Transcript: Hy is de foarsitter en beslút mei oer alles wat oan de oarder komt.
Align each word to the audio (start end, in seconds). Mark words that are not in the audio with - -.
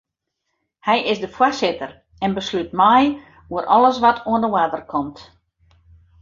Hy 0.87 0.97
is 1.11 1.19
de 1.23 1.29
foarsitter 1.37 1.91
en 2.25 2.31
beslút 2.37 2.71
mei 2.79 3.03
oer 3.53 3.65
alles 3.75 3.97
wat 4.03 4.19
oan 4.31 4.43
de 4.43 4.49
oarder 4.57 4.83
komt. 4.93 5.17